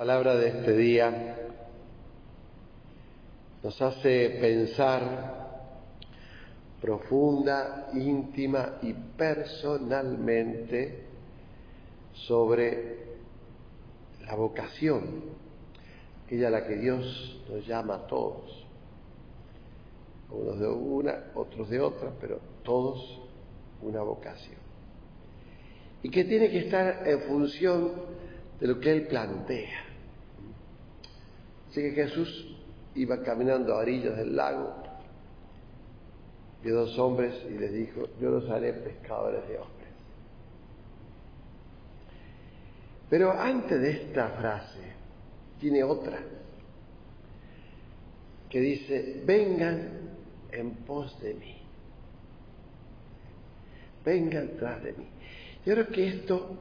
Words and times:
palabra 0.00 0.34
de 0.34 0.48
este 0.48 0.74
día 0.78 1.36
nos 3.62 3.82
hace 3.82 4.30
pensar 4.40 5.68
profunda, 6.80 7.90
íntima 7.92 8.78
y 8.80 8.94
personalmente 8.94 11.04
sobre 12.14 12.96
la 14.24 14.34
vocación, 14.36 15.04
aquella 16.24 16.48
a 16.48 16.50
la 16.50 16.66
que 16.66 16.76
Dios 16.76 17.42
nos 17.50 17.66
llama 17.66 17.96
a 17.96 18.06
todos, 18.06 18.66
unos 20.30 20.60
de 20.60 20.66
una, 20.66 21.24
otros 21.34 21.68
de 21.68 21.78
otra, 21.78 22.10
pero 22.18 22.40
todos 22.62 23.20
una 23.82 24.00
vocación. 24.00 24.56
Y 26.02 26.08
que 26.08 26.24
tiene 26.24 26.48
que 26.48 26.60
estar 26.60 27.06
en 27.06 27.20
función 27.24 27.92
de 28.58 28.66
lo 28.66 28.80
que 28.80 28.92
Él 28.92 29.06
plantea. 29.06 29.89
Así 31.70 31.82
que 31.82 31.92
Jesús 31.92 32.56
iba 32.96 33.22
caminando 33.22 33.74
a 33.74 33.78
orillas 33.78 34.16
del 34.16 34.34
lago, 34.34 34.74
vio 36.64 36.74
dos 36.74 36.98
hombres 36.98 37.34
y 37.48 37.58
les 37.58 37.72
dijo, 37.72 38.08
yo 38.20 38.30
los 38.30 38.50
haré 38.50 38.72
pescadores 38.72 39.46
de 39.48 39.56
hombres. 39.56 39.88
Pero 43.08 43.32
antes 43.32 43.80
de 43.80 43.90
esta 43.90 44.30
frase 44.30 44.80
tiene 45.60 45.84
otra 45.84 46.18
que 48.48 48.60
dice, 48.60 49.22
vengan 49.24 50.10
en 50.50 50.70
pos 50.84 51.20
de 51.20 51.34
mí, 51.34 51.56
vengan 54.04 54.56
tras 54.58 54.82
de 54.82 54.92
mí. 54.92 55.06
Yo 55.64 55.74
creo 55.74 55.88
que 55.88 56.08
esto 56.08 56.56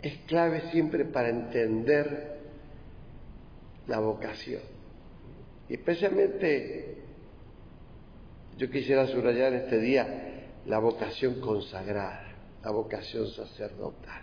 es 0.00 0.18
clave 0.26 0.70
siempre 0.70 1.04
para 1.04 1.30
entender 1.30 2.37
la 3.88 3.98
vocación. 3.98 4.62
Y 5.68 5.74
especialmente 5.74 6.98
yo 8.56 8.70
quisiera 8.70 9.06
subrayar 9.06 9.52
este 9.54 9.78
día 9.78 10.46
la 10.66 10.78
vocación 10.78 11.40
consagrada, 11.40 12.36
la 12.62 12.70
vocación 12.70 13.26
sacerdotal. 13.28 14.22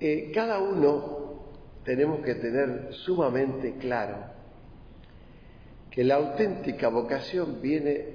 Eh, 0.00 0.30
cada 0.34 0.58
uno 0.58 1.44
tenemos 1.84 2.20
que 2.20 2.34
tener 2.34 2.92
sumamente 2.92 3.76
claro 3.76 4.16
que 5.90 6.04
la 6.04 6.16
auténtica 6.16 6.88
vocación 6.88 7.60
viene 7.60 8.06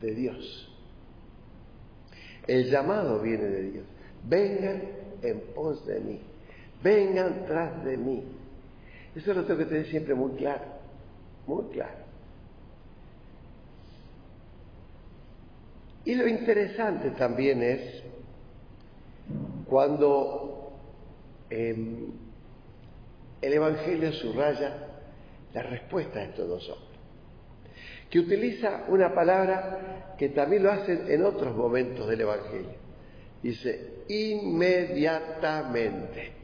de 0.00 0.14
Dios. 0.14 0.68
El 2.46 2.70
llamado 2.70 3.20
viene 3.20 3.44
de 3.44 3.70
Dios. 3.70 3.84
Vengan 4.24 4.82
en 5.22 5.40
pos 5.54 5.86
de 5.86 6.00
mí. 6.00 6.31
Vengan 6.82 7.46
tras 7.46 7.84
de 7.84 7.96
mí. 7.96 8.24
Eso 9.14 9.34
lo 9.34 9.44
tengo 9.44 9.60
que 9.60 9.66
tener 9.66 9.86
siempre 9.86 10.14
muy 10.14 10.32
claro. 10.32 10.64
Muy 11.46 11.64
claro. 11.72 12.02
Y 16.04 16.14
lo 16.14 16.26
interesante 16.26 17.10
también 17.10 17.62
es 17.62 18.02
cuando 19.66 20.72
eh, 21.48 21.76
el 23.40 23.52
Evangelio 23.52 24.12
subraya 24.12 24.88
la 25.54 25.62
respuesta 25.62 26.18
a 26.18 26.24
estos 26.24 26.48
dos 26.48 26.68
hombres, 26.68 26.98
que 28.10 28.18
utiliza 28.18 28.86
una 28.88 29.14
palabra 29.14 30.16
que 30.18 30.30
también 30.30 30.64
lo 30.64 30.72
hacen 30.72 31.08
en 31.08 31.24
otros 31.24 31.56
momentos 31.56 32.08
del 32.08 32.22
Evangelio. 32.22 32.82
Dice, 33.42 34.02
inmediatamente. 34.08 36.41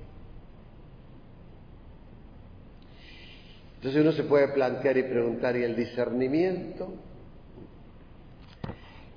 Entonces 3.79 4.03
uno 4.03 4.11
se 4.11 4.25
puede 4.25 4.49
plantear 4.49 4.99
y 4.99 5.05
preguntar, 5.05 5.57
¿y 5.57 5.63
el 5.63 5.77
discernimiento? 5.77 6.95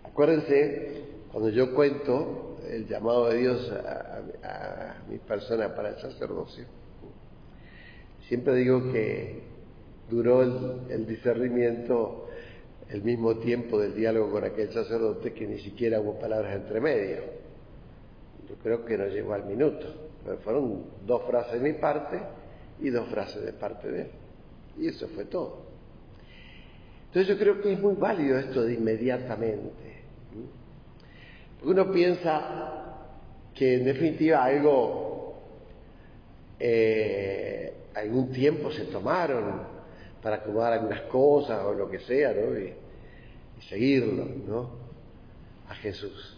Acuérdense, 0.03 1.01
cuando 1.31 1.49
yo 1.49 1.73
cuento 1.73 2.59
el 2.69 2.87
llamado 2.87 3.29
de 3.29 3.37
Dios 3.39 3.71
a, 3.71 4.21
a, 4.47 4.91
a 4.91 5.03
mi 5.09 5.17
persona 5.17 5.73
para 5.73 5.89
el 5.89 5.95
sacerdocio, 5.95 6.65
siempre 8.27 8.53
digo 8.53 8.91
que 8.91 9.41
duró 10.11 10.43
el, 10.43 10.91
el, 10.91 11.07
discernimiento 11.07 12.27
el 12.89 13.01
mismo 13.01 13.37
tiempo 13.39 13.79
del 13.79 13.95
diálogo 13.95 14.29
con 14.29 14.43
aquel 14.43 14.71
sacerdote 14.71 15.33
que 15.33 15.47
ni 15.47 15.57
siquiera 15.57 15.99
hubo 15.99 16.19
palabras 16.19 16.55
entre 16.55 16.79
medio. 16.79 17.17
Yo 18.47 18.55
creo 18.61 18.85
que 18.85 18.95
no 18.95 19.07
llegó 19.07 19.33
al 19.33 19.45
minuto, 19.45 19.87
pero 20.23 20.37
fueron 20.37 20.85
dos 21.07 21.23
frases 21.23 21.59
de 21.59 21.73
mi 21.73 21.79
parte 21.79 22.19
y 22.79 22.91
dos 22.91 23.09
frases 23.09 23.43
de 23.43 23.53
parte 23.53 23.91
de 23.91 24.01
él. 24.01 24.20
Y 24.81 24.87
eso 24.87 25.07
fue 25.09 25.25
todo. 25.25 25.61
Entonces 27.07 27.27
yo 27.27 27.37
creo 27.37 27.61
que 27.61 27.73
es 27.73 27.79
muy 27.79 27.93
válido 27.93 28.39
esto 28.39 28.63
de 28.63 28.73
inmediatamente. 28.73 30.01
Uno 31.63 31.91
piensa 31.91 32.95
que 33.53 33.75
en 33.75 33.85
definitiva 33.85 34.43
algo, 34.43 35.35
eh, 36.59 37.73
algún 37.93 38.31
tiempo 38.31 38.71
se 38.71 38.85
tomaron 38.85 39.61
para 40.23 40.37
acomodar 40.37 40.73
algunas 40.73 41.01
cosas 41.01 41.63
o 41.63 41.73
lo 41.73 41.89
que 41.89 41.99
sea, 41.99 42.33
¿no? 42.33 42.57
Y, 42.57 42.73
seguirlo, 43.69 44.25
¿no? 44.47 44.71
A 45.69 45.75
Jesús. 45.75 46.35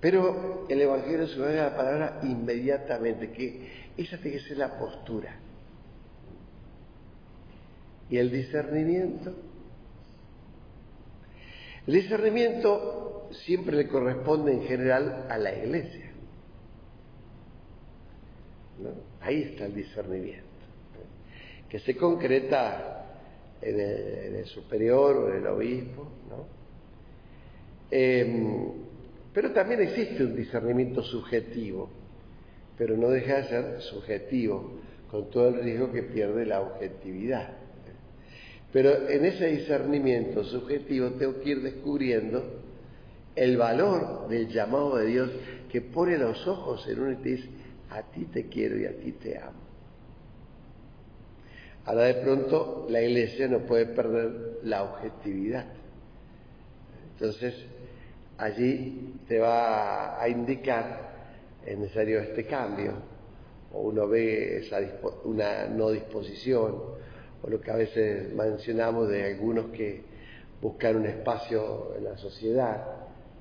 Pero 0.00 0.64
el 0.70 0.80
Evangelio 0.80 1.26
se 1.28 1.38
da 1.38 1.68
la 1.68 1.76
palabra 1.76 2.20
inmediatamente, 2.22 3.30
que 3.30 3.68
esa 3.98 4.16
tiene 4.16 4.38
que 4.38 4.44
ser 4.44 4.56
la 4.56 4.78
postura. 4.78 5.41
Y 8.12 8.18
el 8.18 8.30
discernimiento. 8.30 9.32
El 11.86 11.94
discernimiento 11.94 13.30
siempre 13.46 13.74
le 13.74 13.88
corresponde 13.88 14.52
en 14.52 14.64
general 14.64 15.28
a 15.30 15.38
la 15.38 15.56
iglesia. 15.56 16.12
¿no? 18.82 18.90
Ahí 19.22 19.44
está 19.44 19.64
el 19.64 19.74
discernimiento, 19.74 20.44
que 21.70 21.78
se 21.78 21.96
concreta 21.96 23.06
en 23.62 23.80
el, 23.80 24.44
superior 24.44 25.16
o 25.16 25.30
en 25.30 25.38
el 25.38 25.46
obispo. 25.46 26.06
¿no? 26.28 26.44
Eh, 27.90 28.72
pero 29.32 29.52
también 29.52 29.80
existe 29.80 30.22
un 30.22 30.36
discernimiento 30.36 31.02
subjetivo, 31.02 31.88
pero 32.76 32.94
no 32.94 33.08
deja 33.08 33.36
de 33.36 33.44
ser 33.44 33.80
subjetivo, 33.80 34.82
con 35.10 35.30
todo 35.30 35.48
el 35.48 35.62
riesgo 35.62 35.90
que 35.90 36.02
pierde 36.02 36.44
la 36.44 36.60
objetividad. 36.60 37.61
Pero 38.72 39.08
en 39.08 39.24
ese 39.24 39.48
discernimiento 39.48 40.44
subjetivo 40.44 41.10
tengo 41.10 41.40
que 41.40 41.50
ir 41.50 41.62
descubriendo 41.62 42.42
el 43.34 43.56
valor 43.56 44.28
del 44.28 44.48
llamado 44.48 44.96
de 44.96 45.06
Dios 45.06 45.30
que 45.70 45.80
pone 45.80 46.18
los 46.18 46.46
ojos 46.46 46.86
en 46.88 47.00
uno 47.00 47.12
y 47.12 47.16
te 47.16 47.28
dice, 47.30 47.48
a 47.90 48.02
ti 48.02 48.24
te 48.26 48.48
quiero 48.48 48.78
y 48.78 48.86
a 48.86 48.96
ti 48.96 49.12
te 49.12 49.38
amo. 49.38 49.60
Ahora 51.84 52.04
de 52.04 52.14
pronto 52.14 52.86
la 52.88 53.02
iglesia 53.02 53.48
no 53.48 53.60
puede 53.60 53.86
perder 53.86 54.60
la 54.64 54.84
objetividad. 54.84 55.66
Entonces 57.12 57.54
allí 58.38 59.16
te 59.28 59.38
va 59.38 60.20
a 60.20 60.28
indicar 60.28 61.12
es 61.66 61.78
necesario 61.78 62.20
este 62.20 62.44
cambio, 62.44 62.94
o 63.72 63.82
uno 63.82 64.08
ve 64.08 64.58
esa 64.58 64.80
una 65.24 65.66
no 65.66 65.90
disposición, 65.90 66.76
o 67.42 67.50
lo 67.50 67.60
que 67.60 67.70
a 67.70 67.76
veces 67.76 68.32
mencionamos 68.34 69.08
de 69.08 69.24
algunos 69.24 69.66
que 69.66 70.02
buscan 70.60 70.96
un 70.96 71.06
espacio 71.06 71.94
en 71.96 72.04
la 72.04 72.16
sociedad, 72.16 72.86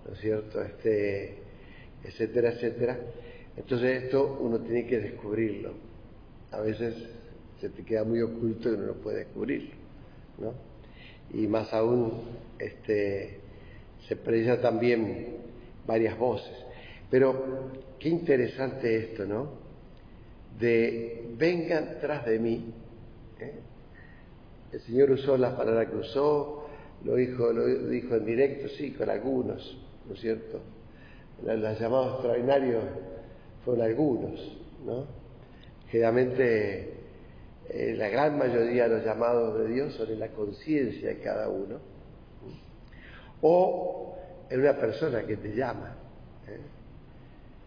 ¿no 0.07 0.13
es 0.13 0.19
cierto? 0.19 0.61
Este, 0.61 1.37
etcétera, 2.03 2.51
etcétera. 2.51 2.99
Entonces 3.55 4.03
esto 4.03 4.39
uno 4.41 4.59
tiene 4.59 4.87
que 4.87 4.99
descubrirlo. 4.99 5.73
A 6.51 6.61
veces 6.61 6.95
se 7.59 7.69
te 7.69 7.83
queda 7.83 8.03
muy 8.03 8.21
oculto 8.21 8.69
y 8.69 8.73
uno 8.73 8.87
no 8.87 8.93
puede 8.93 9.19
descubrirlo, 9.19 9.75
¿no? 10.39 10.71
y 11.33 11.47
más 11.47 11.73
aún 11.73 12.23
este, 12.59 13.39
se 14.07 14.15
precisa 14.15 14.59
también 14.59 15.37
varias 15.85 16.17
voces. 16.17 16.53
Pero 17.09 17.71
qué 17.99 18.09
interesante 18.09 18.95
esto, 18.97 19.25
¿no? 19.25 19.49
De 20.59 21.23
vengan 21.37 21.97
tras 21.99 22.25
de 22.25 22.39
mí. 22.39 22.73
¿eh? 23.39 23.53
El 24.71 24.79
Señor 24.81 25.11
usó 25.11 25.37
las 25.37 25.53
palabras 25.53 25.89
que 25.89 25.97
usó, 25.97 26.65
lo 27.03 27.15
dijo, 27.15 27.51
lo 27.51 27.65
dijo 27.87 28.15
en 28.15 28.25
directo, 28.25 28.69
sí, 28.69 28.91
con 28.91 29.09
algunos, 29.09 29.77
¿no 30.07 30.13
es 30.13 30.21
cierto? 30.21 30.61
Los 31.43 31.79
llamados 31.79 32.13
extraordinarios 32.13 32.83
fueron 33.65 33.85
algunos, 33.85 34.57
¿no? 34.85 35.05
Generalmente 35.89 36.93
eh, 37.69 37.95
la 37.97 38.09
gran 38.09 38.37
mayoría 38.37 38.87
de 38.87 38.95
los 38.97 39.05
llamados 39.05 39.59
de 39.59 39.67
Dios 39.73 39.93
son 39.95 40.09
en 40.09 40.19
la 40.19 40.29
conciencia 40.29 41.09
de 41.09 41.19
cada 41.19 41.49
uno, 41.49 41.79
o 43.41 44.15
en 44.49 44.59
una 44.59 44.77
persona 44.77 45.23
que 45.23 45.37
te 45.37 45.55
llama, 45.55 45.95
¿eh? 46.47 46.59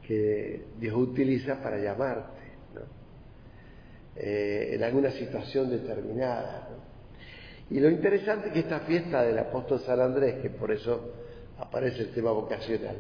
que 0.07 0.65
Dios 0.79 0.95
utiliza 0.97 1.63
para 1.63 1.79
llamarte, 1.79 2.41
¿no? 2.75 2.81
Eh, 4.17 4.75
en 4.75 4.83
alguna 4.85 5.11
situación 5.11 5.71
determinada. 5.71 6.69
Y 7.71 7.81
lo 7.81 7.89
interesante 7.91 8.49
es 8.49 8.53
que 8.53 8.61
esta 8.61 8.81
fiesta 8.81 9.23
del 9.23 9.39
apóstol 9.39 9.81
San 9.81 10.01
Andrés, 10.01 10.41
que 10.43 10.51
por 10.51 10.71
eso 10.71 11.13
aparece 11.59 12.03
el 12.03 12.13
tema 12.13 12.31
vocacional, 12.33 12.97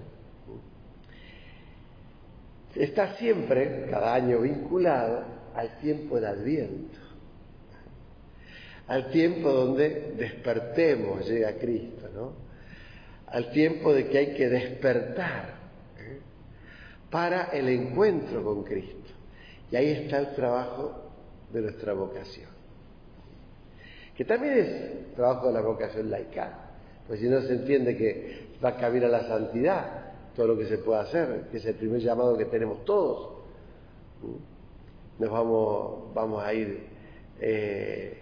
está 2.74 3.14
siempre, 3.16 3.86
cada 3.90 4.14
año, 4.14 4.40
vinculado 4.40 5.22
al 5.54 5.78
tiempo 5.78 6.16
del 6.16 6.26
Adviento, 6.26 6.98
al 8.86 9.10
tiempo 9.10 9.50
donde 9.50 10.14
despertemos, 10.16 11.26
llega 11.28 11.56
Cristo, 11.58 12.08
¿no? 12.14 12.32
Al 13.26 13.50
tiempo 13.50 13.92
de 13.92 14.08
que 14.08 14.18
hay 14.18 14.34
que 14.34 14.48
despertar 14.48 15.54
¿eh? 15.98 16.20
para 17.10 17.44
el 17.46 17.68
encuentro 17.68 18.44
con 18.44 18.62
Cristo. 18.62 19.10
Y 19.70 19.76
ahí 19.76 19.90
está 19.90 20.18
el 20.18 20.34
trabajo 20.34 21.10
de 21.52 21.62
nuestra 21.62 21.94
vocación. 21.94 22.53
Que 24.16 24.24
también 24.24 24.58
es 24.58 25.14
trabajo 25.14 25.48
de 25.48 25.54
la 25.54 25.60
vocación 25.60 26.10
laical, 26.10 26.52
pues 27.06 27.20
si 27.20 27.28
no 27.28 27.40
se 27.42 27.54
entiende 27.54 27.96
que 27.96 28.46
va 28.64 28.70
a 28.70 28.76
cabir 28.76 29.04
a 29.04 29.08
la 29.08 29.26
santidad 29.26 30.12
todo 30.36 30.48
lo 30.48 30.58
que 30.58 30.66
se 30.66 30.78
puede 30.78 31.00
hacer, 31.00 31.48
que 31.50 31.58
es 31.58 31.66
el 31.66 31.74
primer 31.74 32.00
llamado 32.00 32.36
que 32.36 32.46
tenemos 32.46 32.84
todos 32.84 33.34
nos 35.18 35.30
vamos, 35.30 36.14
vamos 36.14 36.42
a 36.42 36.52
ir 36.52 36.86
eh, 37.40 38.16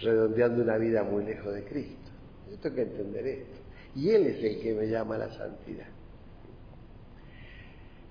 redondeando 0.00 0.62
una 0.62 0.76
vida 0.76 1.02
muy 1.04 1.24
lejos 1.24 1.54
de 1.54 1.64
Cristo. 1.64 2.10
Yo 2.50 2.58
tengo 2.58 2.76
que 2.76 2.82
entender 2.82 3.26
esto. 3.26 3.60
Y 3.94 4.10
Él 4.10 4.26
es 4.26 4.44
el 4.44 4.60
que 4.60 4.74
me 4.74 4.88
llama 4.88 5.14
a 5.14 5.18
la 5.18 5.30
santidad. 5.32 5.86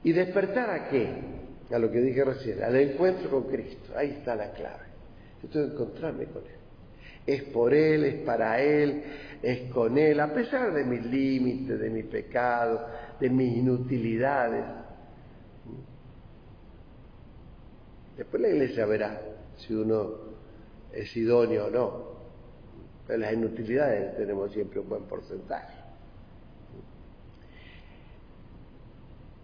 ¿Y 0.03 0.11
despertar 0.13 0.69
a 0.69 0.89
qué? 0.89 1.09
A 1.71 1.79
lo 1.79 1.91
que 1.91 1.99
dije 1.99 2.23
recién, 2.23 2.61
al 2.63 2.75
encuentro 2.75 3.29
con 3.29 3.43
Cristo. 3.43 3.93
Ahí 3.95 4.11
está 4.11 4.35
la 4.35 4.51
clave. 4.51 4.85
Yo 5.41 5.49
tengo 5.49 5.67
que 5.67 5.73
encontrarme 5.73 6.25
con 6.25 6.43
Él. 6.43 6.62
Es 7.25 7.43
por 7.43 7.73
Él, 7.73 8.03
es 8.03 8.15
para 8.25 8.61
Él, 8.61 9.03
es 9.41 9.71
con 9.71 9.97
Él, 9.97 10.19
a 10.19 10.33
pesar 10.33 10.73
de 10.73 10.83
mis 10.83 11.05
límites, 11.05 11.79
de 11.79 11.89
mi 11.89 12.03
pecado, 12.03 12.85
de 13.19 13.29
mis 13.29 13.57
inutilidades. 13.57 14.65
Después 18.17 18.41
la 18.41 18.49
iglesia 18.49 18.85
verá 18.85 19.21
si 19.57 19.73
uno 19.73 20.11
es 20.91 21.15
idóneo 21.15 21.67
o 21.67 21.69
no. 21.69 22.13
Pero 23.07 23.19
las 23.19 23.33
inutilidades 23.33 24.15
tenemos 24.15 24.51
siempre 24.51 24.79
un 24.79 24.89
buen 24.89 25.03
porcentaje. 25.03 25.83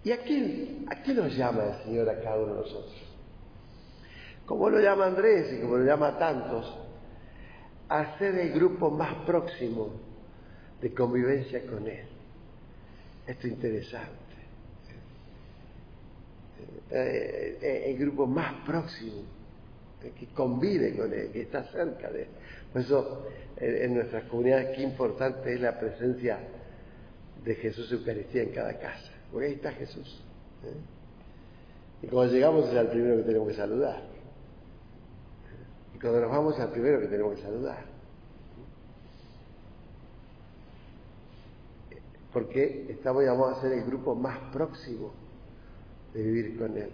¿Y 0.03 0.11
a 0.11 0.23
quién, 0.23 0.85
a 0.89 1.01
quién 1.01 1.17
nos 1.17 1.35
llama 1.35 1.65
el 1.65 1.83
Señor 1.83 2.09
a 2.09 2.19
cada 2.21 2.37
uno 2.37 2.53
de 2.53 2.61
nosotros? 2.61 2.95
Como 4.45 4.69
lo 4.69 4.79
llama 4.79 5.07
Andrés 5.07 5.53
y 5.53 5.61
como 5.61 5.77
lo 5.77 5.85
llama 5.85 6.17
tantos, 6.17 6.88
a 7.89 8.17
ser 8.17 8.35
el 8.35 8.53
grupo 8.53 8.89
más 8.89 9.13
próximo 9.25 9.89
de 10.81 10.93
convivencia 10.93 11.65
con 11.65 11.87
Él. 11.87 12.05
Esto 13.27 13.47
es 13.47 13.53
interesante. 13.53 14.29
Eh, 16.91 17.59
eh, 17.61 17.83
el 17.91 17.97
grupo 17.99 18.25
más 18.25 18.65
próximo, 18.65 19.21
que 20.01 20.25
convive 20.27 20.95
con 20.95 21.13
él, 21.13 21.29
que 21.31 21.41
está 21.41 21.63
cerca 21.65 22.09
de 22.09 22.23
él. 22.23 22.27
Por 22.71 22.81
eso 22.81 23.27
en, 23.57 23.93
nuestras 23.93 24.23
comunidades 24.23 24.75
qué 24.75 24.81
importante 24.81 25.53
es 25.53 25.61
la 25.61 25.79
presencia 25.79 26.39
de 27.43 27.55
Jesús 27.55 27.91
Eucaristía 27.91 28.43
en 28.43 28.49
cada 28.49 28.79
casa, 28.79 29.11
porque 29.31 29.47
ahí 29.47 29.53
está 29.53 29.71
Jesús. 29.73 30.21
¿eh? 30.63 32.05
Y 32.05 32.07
cuando 32.07 32.33
llegamos 32.33 32.69
es 32.69 32.75
al 32.75 32.89
primero 32.89 33.17
que 33.17 33.23
tenemos 33.23 33.49
que 33.49 33.55
saludar. 33.55 34.01
Y 35.99 36.01
cuando 36.01 36.21
nos 36.21 36.31
vamos 36.31 36.57
al 36.57 36.71
primero 36.71 37.01
que 37.01 37.07
tenemos 37.07 37.35
que 37.35 37.41
saludar. 37.41 37.83
Porque 42.31 42.85
estamos 42.89 43.23
llamados 43.23 43.57
a 43.57 43.61
ser 43.61 43.73
el 43.73 43.83
grupo 43.83 44.15
más 44.15 44.39
próximo 44.53 45.11
de 46.13 46.23
vivir 46.23 46.57
con 46.57 46.77
Él. 46.77 46.89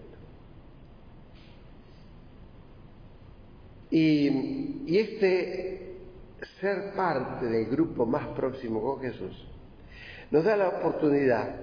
Y, 3.91 4.97
este 4.97 5.97
ser 6.59 6.93
parte 6.95 7.45
del 7.45 7.67
grupo 7.67 8.07
más 8.07 8.27
próximo 8.29 8.81
con 8.81 9.01
Jesús 9.01 9.47
nos 10.31 10.43
da 10.43 10.57
la 10.57 10.69
oportunidad 10.69 11.55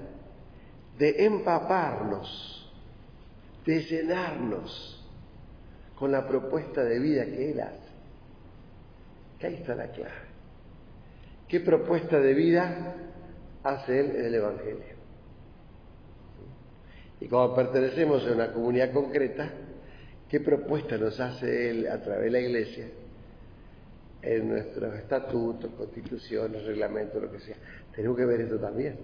de 0.97 1.25
empaparnos, 1.25 2.73
de 3.67 3.81
llenarnos 3.81 5.02
con 6.03 6.11
la 6.11 6.27
propuesta 6.27 6.83
de 6.83 6.99
vida 6.99 7.25
que 7.27 7.53
Él 7.53 7.61
hace. 7.61 7.93
Que 9.39 9.47
ahí 9.47 9.55
está 9.55 9.77
la 9.77 9.87
clave. 9.87 10.11
¿Qué 11.47 11.61
propuesta 11.61 12.19
de 12.19 12.35
vida 12.35 12.97
hace 13.63 14.01
Él 14.01 14.17
en 14.17 14.25
el 14.25 14.35
Evangelio? 14.35 14.97
Y 17.21 17.29
como 17.29 17.55
pertenecemos 17.55 18.27
a 18.27 18.33
una 18.33 18.53
comunidad 18.53 18.91
concreta, 18.91 19.49
¿qué 20.29 20.41
propuesta 20.41 20.99
nos 20.99 21.21
hace 21.21 21.71
Él 21.71 21.87
a 21.87 22.03
través 22.03 22.25
de 22.25 22.31
la 22.33 22.41
Iglesia? 22.41 22.89
En 24.23 24.49
nuestros 24.49 24.97
estatutos, 24.97 25.71
constituciones, 25.79 26.65
reglamentos, 26.65 27.23
lo 27.23 27.31
que 27.31 27.39
sea. 27.39 27.57
Tenemos 27.95 28.17
que 28.17 28.25
ver 28.25 28.41
esto 28.41 28.59
también. 28.59 28.97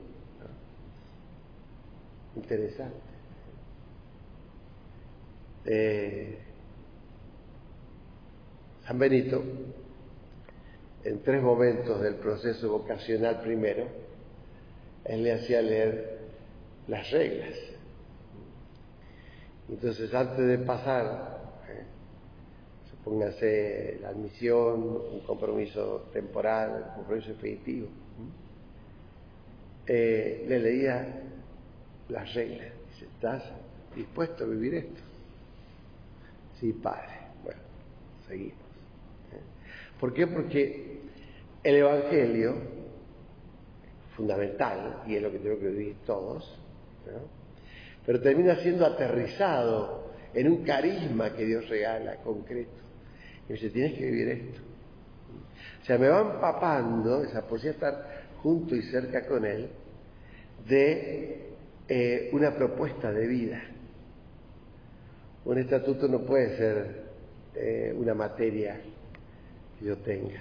Interesante. 2.35 2.97
Eh, 5.65 6.48
San 8.89 8.99
Benito, 8.99 9.41
en 11.05 11.23
tres 11.23 11.43
momentos 11.43 12.01
del 12.01 12.17
proceso 12.17 12.71
vocacional 12.71 13.41
primero, 13.43 13.87
él 15.05 15.23
le 15.23 15.33
hacía 15.33 15.63
leer 15.63 16.19
las 16.89 17.09
reglas 17.13 17.55
entonces, 19.69 20.13
antes 20.15 20.47
de 20.47 20.59
pasar, 20.59 21.41
eh, 21.69 21.85
supóngase 22.91 23.99
la 24.01 24.09
admisión, 24.09 24.83
un 25.13 25.21
compromiso 25.27 26.09
temporal, 26.13 26.87
un 26.89 26.95
compromiso 26.97 27.29
definitivo, 27.29 27.89
eh, 29.87 30.45
le 30.49 30.59
leía 30.59 31.23
las 32.09 32.35
reglas. 32.35 32.73
Dice, 32.95 33.07
¿estás 33.15 33.43
dispuesto 33.95 34.45
a 34.45 34.47
vivir 34.47 34.75
esto? 34.75 35.01
Sí, 36.59 36.73
padre. 36.73 37.13
Bueno, 37.45 37.61
seguimos. 38.27 38.68
¿Por 39.99 40.15
qué? 40.15 40.27
Porque 40.27 41.01
el 41.63 41.77
Evangelio, 41.77 42.55
fundamental, 44.17 45.03
y 45.07 45.17
es 45.17 45.23
lo 45.23 45.31
que 45.31 45.39
tenemos 45.39 45.61
que 45.61 45.69
vivir 45.69 45.97
todos, 46.07 46.59
pero 48.07 48.21
termina 48.21 48.57
siendo 48.57 48.87
aterrizado 48.87 50.13
en 50.35 50.49
un 50.49 50.65
carisma 50.65 51.35
que 51.35 51.45
Dios 51.45 51.69
regala 51.69 52.17
concreto. 52.17 52.71
Y 53.49 53.53
me 53.53 53.55
dice, 53.55 53.71
tienes 53.71 53.99
que 53.99 54.05
vivir 54.05 54.29
esto. 54.29 54.61
O 55.83 55.85
sea, 55.85 55.99
me 55.99 56.09
va 56.09 56.21
empapando, 56.21 57.25
esa 57.25 57.47
posibilidad 57.47 57.75
estar 57.75 58.29
junto 58.43 58.75
y 58.77 58.83
cerca 58.83 59.27
con 59.27 59.45
Él, 59.45 59.69
de 60.69 61.49
eh, 61.89 62.31
una 62.33 62.55
propuesta 62.55 63.11
de 63.11 63.27
vida. 63.27 63.63
Un 65.45 65.59
estatuto 65.59 66.09
no 66.09 66.21
puede 66.21 66.57
ser 66.57 67.05
eh, 67.55 67.95
una 67.97 68.15
materia 68.15 68.81
que 69.79 69.87
yo 69.87 69.97
tenga. 69.99 70.41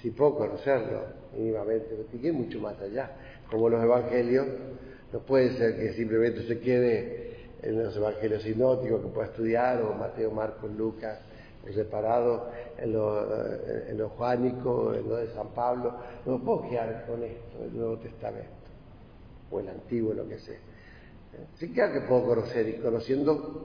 Si 0.00 0.10
puedo 0.10 0.36
conocerlo 0.36 1.00
mínimamente, 1.34 1.96
pero 2.10 2.34
mucho 2.34 2.60
más 2.60 2.78
allá, 2.80 3.10
como 3.50 3.70
los 3.70 3.82
evangelios 3.82 4.46
no 5.12 5.20
puede 5.20 5.56
ser 5.56 5.76
que 5.76 5.94
simplemente 5.94 6.42
se 6.46 6.58
quede 6.60 7.36
en 7.62 7.82
los 7.82 7.96
evangelios 7.96 8.42
sinóticos 8.42 9.00
que 9.00 9.08
pueda 9.08 9.28
estudiar, 9.28 9.80
o 9.82 9.94
Mateo, 9.94 10.30
Marcos, 10.30 10.70
Lucas, 10.76 11.18
separado 11.72 12.50
en 12.76 12.92
lo, 12.92 13.24
en 13.88 13.96
lo 13.96 14.10
juánico, 14.10 14.92
en 14.92 15.08
lo 15.08 15.16
de 15.16 15.28
San 15.28 15.48
Pablo. 15.54 15.94
No 16.26 16.38
puedo 16.40 16.68
quedar 16.68 17.06
con 17.06 17.22
esto, 17.22 17.64
el 17.64 17.74
Nuevo 17.74 17.96
Testamento, 17.98 18.50
o 19.50 19.60
el 19.60 19.68
Antiguo, 19.68 20.12
lo 20.12 20.28
que 20.28 20.38
sea. 20.38 20.58
Sí, 21.56 21.72
claro 21.72 21.94
que 21.94 22.00
puedo 22.02 22.26
conocer, 22.26 22.68
y 22.68 22.74
conociendo 22.74 23.64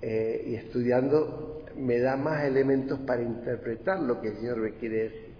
eh, 0.00 0.44
y 0.46 0.54
estudiando 0.54 1.57
me 1.78 1.98
da 2.00 2.16
más 2.16 2.44
elementos 2.44 2.98
para 3.00 3.22
interpretar 3.22 4.00
lo 4.00 4.20
que 4.20 4.28
el 4.28 4.36
Señor 4.36 4.58
me 4.58 4.74
quiere 4.74 5.04
decir. 5.04 5.34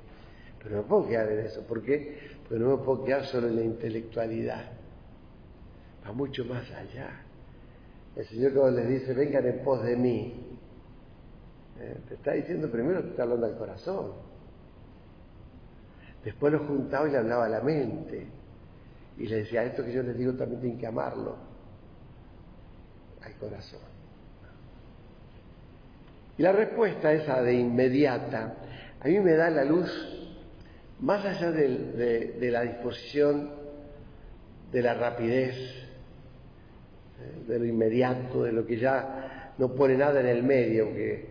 Pero 0.58 0.76
no 0.76 0.82
me 0.82 0.88
puedo 0.88 1.08
quedar 1.08 1.30
en 1.30 1.40
eso. 1.40 1.62
¿Por 1.66 1.82
qué? 1.82 2.18
Porque 2.42 2.62
no 2.62 2.76
me 2.76 2.84
puedo 2.84 3.04
quedar 3.04 3.24
solo 3.26 3.48
en 3.48 3.56
la 3.56 3.62
intelectualidad. 3.62 4.64
Va 6.06 6.12
mucho 6.12 6.44
más 6.44 6.70
allá. 6.70 7.22
El 8.16 8.26
Señor 8.26 8.52
cuando 8.54 8.80
les 8.80 8.88
dice, 8.88 9.14
vengan 9.14 9.46
en 9.46 9.62
pos 9.62 9.82
de 9.84 9.96
mí, 9.96 10.58
eh, 11.80 11.96
te 12.08 12.14
está 12.14 12.32
diciendo 12.32 12.70
primero, 12.70 13.02
te 13.02 13.10
está 13.10 13.22
hablando 13.22 13.46
al 13.46 13.56
corazón. 13.56 14.12
Después 16.24 16.52
lo 16.52 16.60
juntaba 16.60 17.08
y 17.08 17.12
le 17.12 17.18
hablaba 17.18 17.46
a 17.46 17.48
la 17.48 17.60
mente. 17.60 18.26
Y 19.18 19.26
le 19.26 19.36
decía, 19.36 19.64
esto 19.64 19.84
que 19.84 19.92
yo 19.92 20.02
les 20.02 20.16
digo 20.16 20.32
también 20.34 20.60
tienen 20.60 20.78
que 20.78 20.86
amarlo 20.86 21.36
al 23.22 23.34
corazón. 23.34 23.97
Y 26.38 26.42
la 26.42 26.52
respuesta 26.52 27.12
esa 27.12 27.42
de 27.42 27.54
inmediata, 27.54 28.54
a 29.00 29.08
mí 29.08 29.18
me 29.18 29.32
da 29.32 29.50
la 29.50 29.64
luz, 29.64 29.90
más 31.00 31.24
allá 31.24 31.50
de, 31.50 32.38
la 32.50 32.62
disposición, 32.62 33.50
de 34.70 34.82
la 34.82 34.94
rapidez, 34.94 35.56
de 37.48 37.58
lo 37.58 37.64
inmediato, 37.64 38.44
de 38.44 38.52
lo 38.52 38.64
que 38.64 38.78
ya 38.78 39.52
no 39.58 39.74
pone 39.74 39.96
nada 39.96 40.20
en 40.20 40.26
el 40.26 40.44
medio, 40.44 40.94
que 40.94 41.26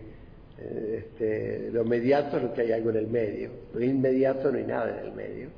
eh, 0.59 1.05
este, 1.05 1.71
lo 1.71 1.83
inmediato 1.83 2.35
es 2.35 2.43
lo 2.43 2.53
que 2.53 2.63
hay 2.63 2.73
algo 2.73 2.89
en 2.89 2.97
el 2.97 3.07
medio, 3.07 3.51
lo 3.73 3.81
inmediato 3.81 4.51
no 4.51 4.57
hay 4.57 4.65
nada 4.65 4.99
en 4.99 5.05
el 5.05 5.13
medio. 5.13 5.49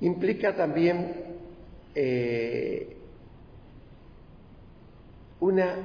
Implica 0.00 0.54
también 0.54 1.14
eh, 1.94 2.94
una 5.40 5.76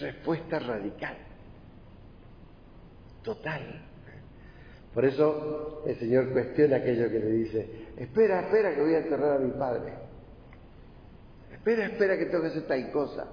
respuesta 0.00 0.58
radical, 0.58 1.16
total. 3.22 3.82
Por 4.94 5.04
eso 5.04 5.82
el 5.86 5.96
Señor 5.96 6.32
cuestiona 6.32 6.76
aquello 6.76 7.10
que 7.10 7.18
le 7.18 7.30
dice, 7.30 7.86
espera, 7.96 8.40
espera 8.40 8.74
que 8.74 8.80
voy 8.80 8.94
a 8.94 8.98
enterrar 8.98 9.36
a 9.36 9.38
mi 9.38 9.50
padre. 9.52 9.92
Espera, 11.52 11.86
espera 11.86 12.16
que 12.16 12.26
tengo 12.26 12.42
que 12.42 12.48
hacer 12.48 12.66
tal 12.66 12.90
cosa. 12.92 13.26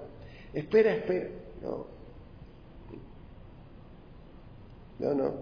Espera, 0.52 0.94
espera. 0.94 1.28
No, 1.62 1.86
no, 4.98 5.14
no. 5.14 5.34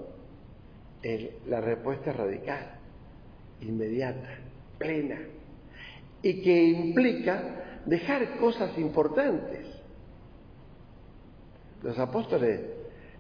la 1.47 1.61
respuesta 1.61 2.11
es 2.11 2.17
radical, 2.17 2.79
inmediata, 3.61 4.29
plena, 4.79 5.19
y 6.23 6.43
que 6.43 6.65
implica 6.65 7.81
dejar 7.87 8.39
cosas 8.39 8.77
importantes. 8.79 9.72
Los 11.83 11.99
apóstoles 11.99 12.61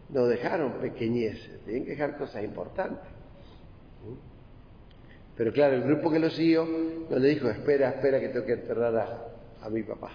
no 0.09 0.26
dejaron 0.26 0.73
pequeñeces, 0.75 1.61
tienen 1.64 1.85
que 1.85 1.90
dejar 1.90 2.16
cosas 2.16 2.45
importantes. 2.45 3.09
Pero 5.37 5.52
claro, 5.52 5.76
el 5.76 5.83
grupo 5.83 6.11
que 6.11 6.19
lo 6.19 6.31
siguió 6.31 6.66
no 7.09 7.19
le 7.19 7.28
dijo, 7.28 7.49
espera, 7.49 7.90
espera 7.90 8.21
que 8.21 8.28
tengo 8.28 8.47
que 8.47 8.52
enterrar 8.52 9.33
a, 9.62 9.71
mi 9.71 9.83
papá. 9.83 10.11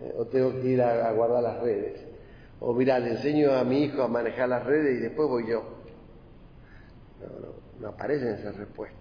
Eh, 0.00 0.14
o 0.16 0.26
tengo 0.26 0.52
que 0.60 0.68
ir 0.68 0.82
a 0.82 1.10
guardar 1.12 1.42
las 1.42 1.60
redes. 1.60 2.08
O 2.60 2.74
mira, 2.74 2.98
le 2.98 3.10
enseño 3.10 3.52
a 3.52 3.64
mi 3.64 3.84
hijo 3.84 4.02
a 4.02 4.08
manejar 4.08 4.48
las 4.48 4.64
redes 4.64 4.98
y 4.98 5.02
después 5.02 5.28
voy 5.28 5.48
yo. 5.48 5.62
No, 7.80 7.88
aparecen 7.88 8.34
esas 8.34 8.56
respuestas. 8.56 8.98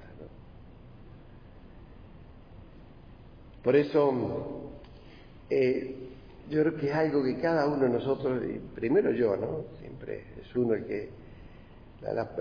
Por 3.63 3.75
eso, 3.75 4.71
eh, 5.49 6.09
yo 6.49 6.61
creo 6.61 6.75
que 6.75 6.87
es 6.87 6.95
algo 6.95 7.23
que 7.23 7.37
cada 7.37 7.67
uno 7.67 7.83
de 7.83 7.89
nosotros, 7.89 8.41
primero 8.73 9.11
yo, 9.11 9.35
¿no? 9.35 9.65
Siempre 9.79 10.23
es 10.39 10.55
uno 10.55 10.73
el 10.73 10.85
que, 10.85 11.09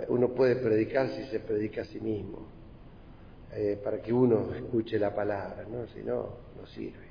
uno 0.08 0.28
puede 0.28 0.56
predicar 0.56 1.08
si 1.10 1.24
se 1.24 1.40
predica 1.40 1.82
a 1.82 1.84
sí 1.84 2.00
mismo, 2.00 2.46
eh, 3.52 3.80
para 3.82 4.00
que 4.00 4.12
uno 4.12 4.54
escuche 4.54 4.98
la 4.98 5.14
palabra, 5.14 5.64
¿no? 5.68 5.86
Si 5.88 6.02
no, 6.02 6.28
no 6.56 6.66
sirve. 6.66 7.06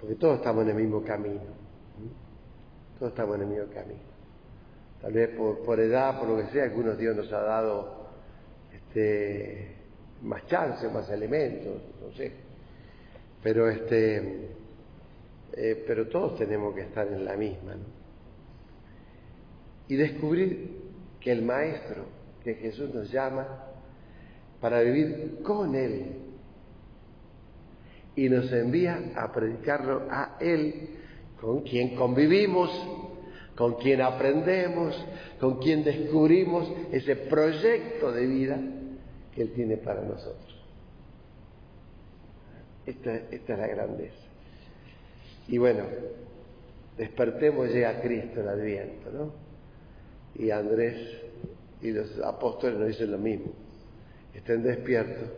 Porque 0.00 0.14
todos 0.16 0.38
estamos 0.38 0.64
en 0.64 0.70
el 0.70 0.76
mismo 0.76 1.02
camino. 1.02 1.66
Todos 2.98 3.12
estamos 3.12 3.36
en 3.36 3.42
el 3.42 3.48
mismo 3.48 3.66
camino. 3.72 4.16
Tal 5.00 5.12
vez 5.12 5.30
por, 5.30 5.80
edad, 5.80 6.18
por 6.18 6.28
lo 6.28 6.36
que 6.38 6.52
sea, 6.52 6.64
algunos 6.64 6.98
Dios 6.98 7.16
nos 7.16 7.32
ha 7.32 7.40
dado 7.40 8.06
este, 8.72 9.76
más 10.22 10.46
chance, 10.46 10.88
más 10.88 11.08
elementos, 11.10 11.82
no 12.02 12.12
sé. 12.12 12.32
Pero 13.42 13.68
este, 13.68 14.50
eh, 15.56 15.84
pero 15.86 16.06
todos 16.08 16.38
tenemos 16.38 16.74
que 16.74 16.82
estar 16.82 17.06
en 17.08 17.24
la 17.24 17.36
misma, 17.36 17.74
¿no? 17.74 17.84
Y 19.88 19.96
descubrir 19.96 20.82
que 21.20 21.32
el 21.32 21.42
Maestro, 21.42 22.04
que 22.44 22.54
Jesús 22.54 22.92
nos 22.92 23.10
llama 23.10 23.64
para 24.60 24.80
vivir 24.80 25.38
con 25.42 25.74
Él 25.74 26.16
y 28.16 28.28
nos 28.28 28.50
envía 28.52 29.12
a 29.16 29.32
predicarlo 29.32 30.06
a 30.10 30.36
Él 30.40 30.90
con 31.40 31.62
quien 31.62 31.94
convivimos, 31.94 32.70
con 33.54 33.74
quien 33.74 34.00
aprendemos, 34.00 34.94
con 35.38 35.58
quien 35.58 35.84
descubrimos 35.84 36.70
ese 36.92 37.16
proyecto 37.16 38.12
de 38.12 38.26
vida 38.26 38.58
que 39.34 39.42
Él 39.42 39.52
tiene 39.52 39.76
para 39.76 40.02
nosotros. 40.02 40.56
Esta, 42.86 43.14
es 43.16 43.48
la 43.48 43.66
grandeza. 43.66 44.25
Y 45.48 45.58
bueno, 45.58 45.84
despertemos 46.96 47.72
ya 47.72 47.90
a 47.90 48.00
Cristo 48.00 48.40
el 48.40 48.48
Adviento, 48.48 49.10
¿no? 49.12 49.32
Y 50.34 50.50
Andrés 50.50 50.96
y 51.80 51.92
los 51.92 52.18
apóstoles 52.20 52.78
nos 52.78 52.88
dicen 52.88 53.12
lo 53.12 53.18
mismo. 53.18 53.52
Estén 54.34 54.62
despiertos 54.62 55.30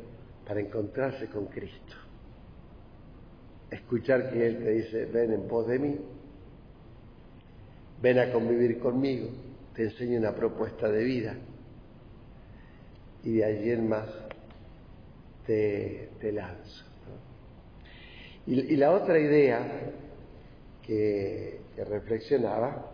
para 0.46 0.60
encontrarse 0.60 1.26
con 1.26 1.46
Cristo 1.46 1.94
escuchar 3.70 4.30
que 4.30 4.46
Él 4.46 4.58
te 4.58 4.70
dice, 4.70 5.04
ven 5.06 5.32
en 5.32 5.42
pos 5.48 5.66
de 5.66 5.78
mí, 5.78 5.96
ven 8.00 8.18
a 8.18 8.32
convivir 8.32 8.78
conmigo, 8.78 9.28
te 9.74 9.84
enseño 9.84 10.18
una 10.18 10.34
propuesta 10.34 10.90
de 10.90 11.04
vida 11.04 11.34
y 13.24 13.36
de 13.36 13.44
allí 13.44 13.70
en 13.70 13.88
más 13.88 14.08
te, 15.46 16.10
lanzo. 16.32 16.84
Y, 18.48 18.76
la 18.76 18.92
otra 18.92 19.18
idea 19.18 19.60
que, 20.80 21.60
reflexionaba 21.76 22.92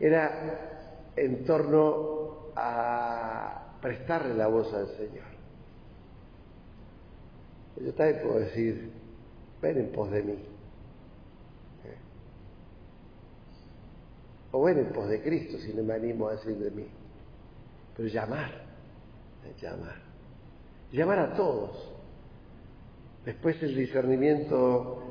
era 0.00 1.12
en 1.14 1.44
torno 1.44 2.50
a 2.56 3.78
prestarle 3.80 4.34
la 4.34 4.48
voz 4.48 4.74
al 4.74 4.88
Señor. 4.88 5.24
Yo 7.80 7.94
también 7.94 8.22
puedo 8.22 8.40
decir, 8.40 8.90
ven 9.62 9.78
en 9.78 9.92
pos 9.92 10.10
de 10.10 10.22
mí. 10.24 10.38
O 14.50 14.64
ven 14.64 14.78
en 14.78 14.92
pos 14.92 15.08
de 15.08 15.22
Cristo, 15.22 15.58
si 15.58 15.72
no 15.72 15.84
me 15.84 15.94
animo 15.94 16.26
a 16.26 16.32
decir 16.32 16.56
de 16.56 16.72
mí. 16.72 16.88
Pero 17.96 18.08
llamar, 18.08 18.50
llamar. 19.60 20.02
Llamar 20.90 21.18
a 21.20 21.34
todos. 21.34 21.93
Después 23.24 23.62
el 23.62 23.74
discernimiento 23.74 25.02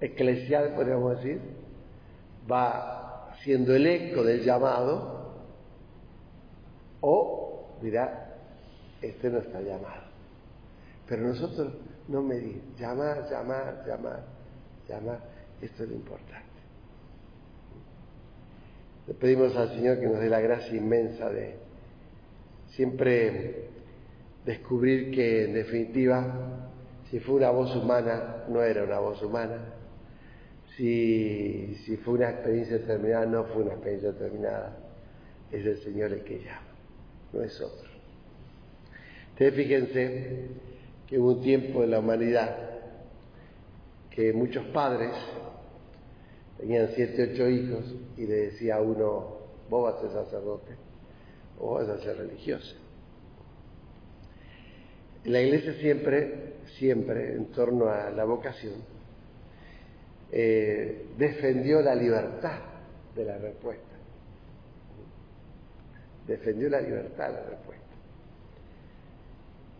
eclesial, 0.00 0.74
podríamos 0.74 1.16
decir, 1.16 1.40
va 2.50 3.34
siendo 3.42 3.74
el 3.74 3.86
eco 3.86 4.22
del 4.22 4.42
llamado, 4.42 5.32
o 7.00 7.76
dirá, 7.80 8.36
este 9.00 9.30
no 9.30 9.38
está 9.38 9.60
llamado. 9.60 10.02
Pero 11.08 11.22
nosotros 11.28 11.72
no 12.08 12.22
medir, 12.22 12.60
llamar, 12.78 13.28
llamar, 13.30 13.84
llamar, 13.86 14.24
llamar, 14.88 15.20
esto 15.60 15.84
es 15.84 15.88
lo 15.88 15.94
importante. 15.94 16.42
Le 19.06 19.14
pedimos 19.14 19.56
al 19.56 19.70
Señor 19.70 19.98
que 19.98 20.06
nos 20.06 20.20
dé 20.20 20.28
la 20.28 20.40
gracia 20.40 20.76
inmensa 20.76 21.28
de 21.28 21.56
siempre 22.68 23.68
descubrir 24.44 25.10
que 25.12 25.44
en 25.44 25.54
definitiva, 25.54 26.70
si 27.12 27.20
fue 27.20 27.34
una 27.34 27.50
voz 27.50 27.76
humana, 27.76 28.46
no 28.48 28.62
era 28.62 28.84
una 28.84 28.98
voz 28.98 29.22
humana. 29.22 29.58
Si, 30.74 31.76
si 31.84 31.98
fue 31.98 32.14
una 32.14 32.30
experiencia 32.30 32.78
determinada, 32.78 33.26
no 33.26 33.44
fue 33.44 33.64
una 33.64 33.72
experiencia 33.72 34.12
determinada. 34.12 34.78
Es 35.50 35.66
el 35.66 35.76
Señor 35.82 36.10
el 36.12 36.24
que 36.24 36.38
llama, 36.38 36.72
no 37.34 37.42
es 37.42 37.60
otro. 37.60 37.86
Ustedes 39.32 39.54
fíjense 39.54 40.48
que 41.06 41.18
hubo 41.18 41.32
un 41.32 41.42
tiempo 41.42 41.84
en 41.84 41.90
la 41.90 41.98
humanidad 41.98 42.56
que 44.08 44.32
muchos 44.32 44.64
padres 44.68 45.12
tenían 46.56 46.88
siete, 46.94 47.30
ocho 47.34 47.46
hijos 47.46 47.94
y 48.16 48.26
le 48.26 48.36
decía 48.36 48.76
a 48.76 48.80
uno, 48.80 49.36
vos 49.68 49.92
vas 49.92 49.96
a 49.96 50.00
ser 50.00 50.24
sacerdote 50.24 50.76
o 51.60 51.74
vas 51.74 51.90
a 51.90 51.98
ser 51.98 52.16
religiosa. 55.24 55.30
La 55.30 55.40
iglesia 55.40 55.74
siempre, 55.80 56.54
siempre, 56.78 57.34
en 57.34 57.46
torno 57.52 57.88
a 57.88 58.10
la 58.10 58.24
vocación, 58.24 58.74
eh, 60.30 61.06
defendió 61.18 61.80
la 61.82 61.94
libertad 61.94 62.60
de 63.14 63.24
la 63.24 63.38
respuesta. 63.38 63.84
Defendió 66.26 66.70
la 66.70 66.80
libertad 66.80 67.28
de 67.28 67.34
la 67.34 67.42
respuesta. 67.50 67.82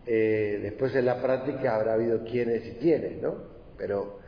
Eh, 0.05 0.59
después 0.61 0.93
en 0.95 1.05
la 1.05 1.21
práctica 1.21 1.75
habrá 1.75 1.93
habido 1.93 2.23
quienes 2.25 2.65
y 2.67 2.71
quienes, 2.73 3.21
¿no? 3.21 3.35
Pero 3.77 4.19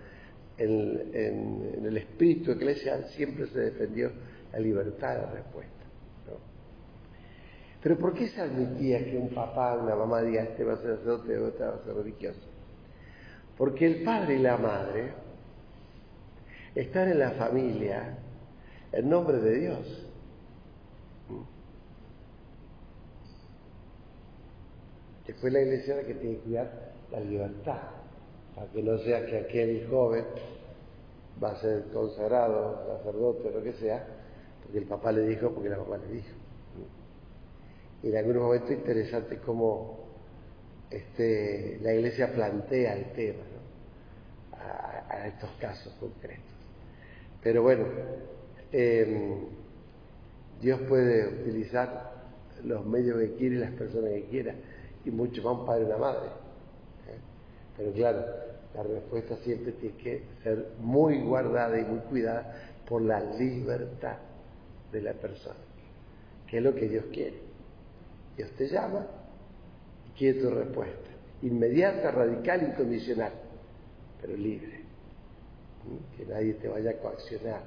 en, 0.58 1.12
en, 1.14 1.86
el 1.86 1.98
espíritu 1.98 2.52
eclesial 2.52 3.06
siempre 3.10 3.48
se 3.48 3.60
defendió 3.60 4.12
la 4.54 4.60
libertad 4.60 5.16
de 5.16 5.22
la 5.22 5.32
respuesta. 5.32 5.75
Pero 7.86 8.00
¿por 8.00 8.16
qué 8.16 8.30
se 8.30 8.42
admitía 8.42 9.06
que 9.06 9.16
un 9.16 9.30
papá, 9.30 9.76
una 9.76 9.96
mamá 9.96 10.24
diga, 10.24 10.42
este 10.42 10.64
va 10.64 10.74
a 10.74 10.78
ser 10.78 10.98
sacerdote, 10.98 11.36
este 11.36 11.64
va 11.64 11.76
a 11.76 11.84
ser 11.84 11.94
religioso? 11.94 12.40
Porque 13.60 13.86
el 13.86 14.04
padre 14.04 14.38
y 14.38 14.40
la 14.40 14.58
madre 14.58 15.14
están 16.74 17.12
en 17.12 17.20
la 17.20 17.30
familia 17.34 18.18
en 18.92 19.08
nombre 19.08 19.38
de 19.38 19.60
Dios. 19.60 20.08
Después 25.28 25.54
la 25.54 25.62
iglesia 25.62 25.98
la 25.98 26.04
que 26.06 26.16
tiene 26.16 26.38
que 26.38 26.42
cuidar 26.42 26.92
la 27.12 27.20
libertad, 27.20 27.82
para 28.56 28.66
que 28.72 28.82
no 28.82 28.98
sea 28.98 29.28
que 29.28 29.38
aquel 29.38 29.88
joven 29.92 30.26
va 31.44 31.52
a 31.52 31.62
ser 31.62 31.84
consagrado, 31.94 32.98
sacerdote, 32.98 33.52
lo 33.52 33.62
que 33.62 33.74
sea, 33.74 34.08
porque 34.64 34.80
el 34.80 34.86
papá 34.86 35.12
le 35.12 35.28
dijo, 35.28 35.52
porque 35.52 35.70
la 35.70 35.78
mamá 35.78 35.98
le 35.98 36.14
dijo. 36.14 36.45
Y 38.06 38.10
en 38.10 38.18
algún 38.18 38.38
momento 38.38 38.72
interesante 38.72 39.40
cómo 39.40 39.98
este, 40.92 41.80
la 41.82 41.92
iglesia 41.92 42.32
plantea 42.32 42.96
el 42.98 43.06
tema 43.14 43.44
a, 45.10 45.28
estos 45.28 45.50
casos 45.60 45.92
concretos. 46.00 46.54
Pero 47.42 47.64
bueno, 47.64 47.86
em, 48.72 49.46
Dios 50.62 50.82
puede 50.82 51.42
utilizar 51.42 52.14
los 52.64 52.86
medios 52.86 53.18
que 53.18 53.34
quiere 53.34 53.56
y 53.56 53.58
las 53.58 53.72
personas 53.72 54.12
que 54.12 54.26
quiera, 54.26 54.54
y 55.04 55.10
mucho 55.10 55.42
más 55.42 55.62
un 55.62 55.66
padre 55.66 55.82
y 55.82 55.86
una 55.86 55.98
madre. 55.98 56.28
¿eh? 56.28 57.20
Pero 57.76 57.92
claro, 57.92 58.24
la 58.76 58.84
respuesta 58.84 59.36
siempre 59.38 59.72
tiene 59.72 59.98
que 59.98 60.24
ser 60.44 60.74
muy 60.80 61.22
guardada 61.22 61.80
y 61.80 61.84
muy 61.86 62.02
cuidada 62.02 62.56
por 62.88 63.02
la 63.02 63.20
libertad 63.20 64.18
de 64.92 65.02
la 65.02 65.14
persona, 65.14 65.58
que 66.48 66.58
es 66.58 66.64
lo 66.64 66.76
que 66.76 66.88
Dios 66.88 67.06
quiere. 67.12 67.55
Dios 68.36 68.52
te 68.52 68.68
llama 68.68 69.06
y 70.08 70.18
quiere 70.18 70.42
tu 70.42 70.50
respuesta. 70.50 71.10
Inmediata, 71.42 72.12
radical, 72.12 72.64
incondicional, 72.64 73.32
pero 74.22 74.36
libre. 74.36 74.84
Que 76.18 76.26
nadie 76.26 76.54
te 76.56 76.68
vaya 76.68 76.92
a 76.92 76.94
coaccionar, 76.96 77.62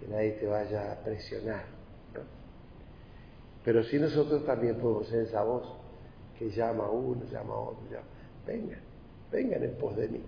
que 0.00 0.08
nadie 0.08 0.32
te 0.32 0.46
vaya 0.46 0.92
a 0.92 0.96
presionar. 1.04 1.64
Pero 3.64 3.84
si 3.84 3.98
nosotros 3.98 4.46
también 4.46 4.76
podemos 4.76 5.08
ser 5.08 5.24
esa 5.24 5.42
voz 5.42 5.68
que 6.38 6.50
llama 6.50 6.86
a 6.86 6.90
uno, 6.90 7.24
llama 7.30 7.54
a 7.54 7.58
otro, 7.58 7.84
llama. 7.90 8.06
vengan, 8.46 8.80
vengan 9.30 9.62
en 9.62 9.74
pos 9.76 9.96
de 9.96 10.08
mí. 10.08 10.22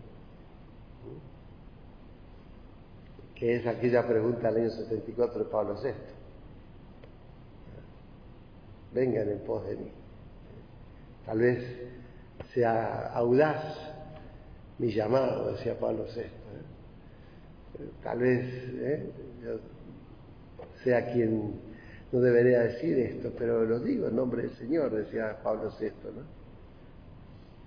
Que 3.34 3.56
es 3.56 3.66
aquella 3.66 4.06
pregunta 4.06 4.52
del 4.52 4.64
año 4.64 4.70
74 4.70 5.44
de 5.44 5.50
Pablo 5.50 5.80
VI 5.82 6.19
vengan 8.92 9.28
en 9.28 9.38
pos 9.40 9.66
de 9.66 9.76
mí. 9.76 9.92
Tal 11.26 11.38
vez 11.38 11.64
sea 12.54 13.12
audaz 13.14 13.62
mi 14.78 14.92
llamado, 14.92 15.52
decía 15.52 15.78
Pablo 15.78 16.06
VI. 16.14 16.20
¿eh? 16.22 16.30
Tal 18.02 18.18
vez 18.18 18.46
¿eh? 18.78 19.10
sea 20.82 21.12
quien 21.12 21.60
no 22.12 22.20
debería 22.20 22.60
decir 22.60 22.98
esto, 22.98 23.32
pero 23.38 23.64
lo 23.64 23.78
digo 23.78 24.08
en 24.08 24.16
nombre 24.16 24.42
del 24.42 24.56
Señor, 24.56 24.90
decía 24.92 25.38
Pablo 25.42 25.70
VI. 25.78 25.92
¿no? 26.04 26.40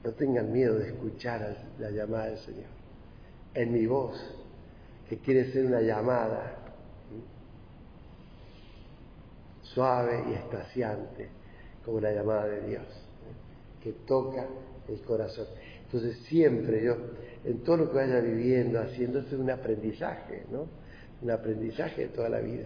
No 0.03 0.11
tengan 0.15 0.51
miedo 0.51 0.79
de 0.79 0.87
escuchar 0.87 1.55
la 1.79 1.89
llamada 1.91 2.25
del 2.25 2.39
Señor. 2.39 2.69
En 3.53 3.71
mi 3.71 3.85
voz, 3.85 4.17
que 5.07 5.19
quiere 5.19 5.51
ser 5.51 5.65
una 5.65 5.81
llamada 5.81 6.62
suave 9.73 10.23
y 10.29 10.33
espaciante, 10.33 11.29
como 11.85 11.99
la 11.99 12.11
llamada 12.11 12.45
de 12.45 12.67
Dios, 12.67 12.83
¿eh? 12.83 13.83
que 13.83 13.93
toca 14.05 14.47
el 14.87 15.01
corazón. 15.01 15.47
Entonces 15.85 16.17
siempre 16.25 16.83
yo, 16.83 16.95
en 17.43 17.59
todo 17.63 17.77
lo 17.77 17.91
que 17.91 17.97
vaya 17.97 18.19
viviendo, 18.19 18.79
haciendo, 18.79 19.19
es 19.19 19.31
un 19.33 19.49
aprendizaje, 19.49 20.45
¿no? 20.51 20.67
Un 21.21 21.31
aprendizaje 21.31 22.03
de 22.03 22.07
toda 22.09 22.29
la 22.29 22.39
vida. 22.39 22.65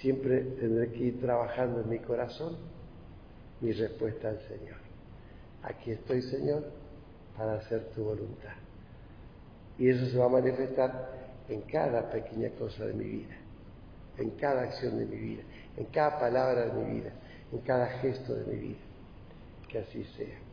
Siempre 0.00 0.40
tendré 0.40 0.90
que 0.90 1.04
ir 1.04 1.20
trabajando 1.20 1.80
en 1.80 1.88
mi 1.88 1.98
corazón 2.00 2.56
mi 3.60 3.72
respuesta 3.72 4.28
al 4.28 4.40
Señor. 4.40 4.76
Aquí 5.62 5.90
estoy, 5.90 6.22
Señor, 6.22 6.64
para 7.36 7.54
hacer 7.54 7.90
tu 7.94 8.04
voluntad. 8.04 8.54
Y 9.78 9.88
eso 9.88 10.06
se 10.06 10.18
va 10.18 10.26
a 10.26 10.28
manifestar 10.28 11.10
en 11.48 11.62
cada 11.62 12.10
pequeña 12.10 12.50
cosa 12.50 12.84
de 12.84 12.92
mi 12.92 13.04
vida, 13.04 13.36
en 14.18 14.30
cada 14.30 14.62
acción 14.62 14.98
de 14.98 15.06
mi 15.06 15.16
vida 15.16 15.42
en 15.78 15.86
cada 15.86 16.18
palabra 16.18 16.66
de 16.66 16.72
mi 16.72 17.00
vida, 17.00 17.12
en 17.52 17.58
cada 17.60 17.86
gesto 17.86 18.34
de 18.34 18.52
mi 18.52 18.58
vida. 18.58 18.78
Que 19.68 19.78
así 19.78 20.04
sea. 20.04 20.47